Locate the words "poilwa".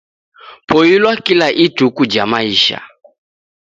0.67-1.15